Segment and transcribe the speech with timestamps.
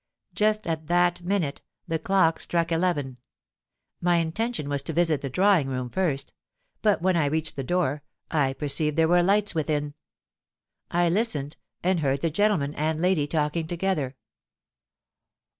[0.33, 3.17] Just at that minute the clock struck eleven.
[4.01, 6.33] My intention was to visit the drawing room first;
[6.81, 8.01] but when I reached the door,
[8.31, 9.93] I perceived there were lights within.
[10.89, 14.15] I listened, and heard the gentleman and lady talking together.